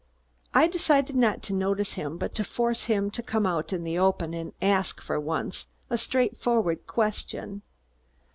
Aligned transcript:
I 0.51 0.65
decided 0.65 1.15
not 1.15 1.43
to 1.43 1.53
notice 1.53 1.93
him 1.93 2.17
but 2.17 2.33
to 2.33 2.43
force 2.43 2.85
him 2.85 3.11
to 3.11 3.21
come 3.21 3.45
out 3.45 3.71
in 3.71 3.83
the 3.83 3.99
open 3.99 4.33
and 4.33 4.51
ask, 4.59 4.99
for 4.99 5.19
once, 5.19 5.67
a 5.91 5.95
straightforward 5.99 6.87
question. 6.87 7.61